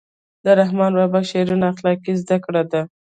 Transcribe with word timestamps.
د 0.43 0.45
رحمان 0.59 0.91
بابا 0.99 1.21
شعرونه 1.31 1.65
اخلاقي 1.73 2.13
زده 2.21 2.37
کړه 2.45 2.63
ده. 2.71 2.81